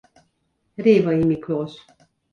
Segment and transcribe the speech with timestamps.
[0.83, 1.73] Révay Miklós.